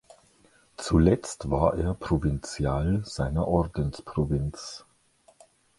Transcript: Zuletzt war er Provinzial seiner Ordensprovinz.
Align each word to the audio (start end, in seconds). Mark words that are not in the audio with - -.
Zuletzt 0.77 1.51
war 1.51 1.75
er 1.77 1.93
Provinzial 1.93 3.03
seiner 3.05 3.47
Ordensprovinz. 3.47 4.83